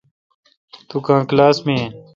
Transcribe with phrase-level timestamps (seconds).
[0.89, 1.91] توکاں کلاس می این۔